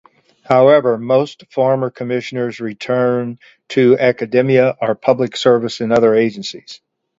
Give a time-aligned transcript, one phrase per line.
[0.41, 3.37] However, most former commissioners return
[3.69, 6.81] to academia or public service in other agencies.